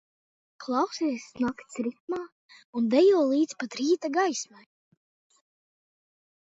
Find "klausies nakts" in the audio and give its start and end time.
0.63-1.77